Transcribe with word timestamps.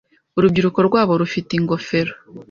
Urubyiruko 0.37 0.79
rwabo 0.87 1.11
rufite 1.21 1.51
ingofero 1.59 2.13